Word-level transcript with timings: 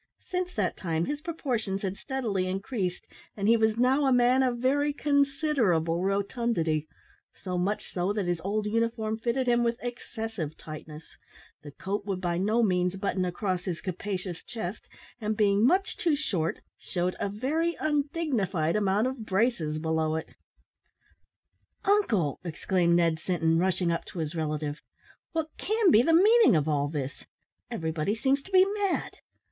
Since 0.31 0.55
that 0.55 0.77
time 0.77 1.05
his 1.05 1.21
proportions 1.21 1.83
had 1.83 1.95
steadily 1.95 2.47
increased, 2.47 3.05
and 3.37 3.47
he 3.47 3.55
was 3.55 3.77
now 3.77 4.07
a 4.07 4.11
man 4.11 4.41
of 4.41 4.57
very 4.57 4.93
considerable 4.93 6.03
rotundity 6.03 6.87
so 7.35 7.55
much 7.55 7.93
so, 7.93 8.11
that 8.13 8.25
his 8.25 8.41
old 8.41 8.65
uniform 8.65 9.19
fitted 9.19 9.45
him 9.45 9.63
with 9.63 9.77
excessive 9.79 10.57
tightness; 10.57 11.15
the 11.61 11.69
coat 11.69 12.03
would 12.07 12.19
by 12.19 12.39
no 12.39 12.63
means 12.63 12.95
button 12.95 13.23
across 13.25 13.65
his 13.65 13.79
capacious 13.79 14.43
chest, 14.43 14.89
and, 15.19 15.37
being 15.37 15.63
much 15.67 15.95
too 15.97 16.15
short, 16.15 16.61
shewed 16.79 17.15
a 17.19 17.29
very 17.29 17.75
undignified 17.79 18.75
amount 18.75 19.05
of 19.05 19.23
braces 19.23 19.77
below 19.77 20.15
it. 20.15 20.33
"Uncle!" 21.85 22.39
exclaimed 22.43 22.95
Ned 22.95 23.19
Sinton, 23.19 23.59
rushing 23.59 23.91
up 23.91 24.05
to 24.05 24.17
his 24.17 24.33
relative, 24.33 24.81
"what 25.33 25.55
can 25.59 25.91
be 25.91 26.01
the 26.01 26.11
meaning 26.11 26.55
of 26.55 26.67
all 26.67 26.87
this? 26.87 27.23
Everybody 27.69 28.15
seems 28.15 28.41
to 28.41 28.51
be 28.51 28.65
mad. 28.65 29.17